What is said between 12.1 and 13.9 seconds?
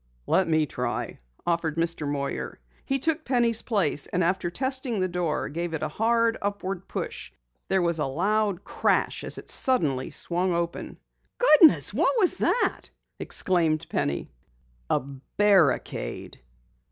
was that?" exclaimed